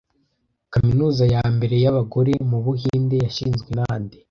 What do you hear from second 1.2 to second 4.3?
ya mbere y’abagore mu Buhinde yashinzwe na nde